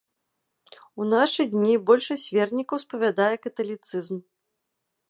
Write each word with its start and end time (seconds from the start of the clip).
У 1.03 1.07
нашы 1.13 1.41
дні 1.53 1.75
большасць 1.91 2.27
вернікаў 2.37 2.77
спавядае 2.87 3.33
каталіцызм. 3.47 4.15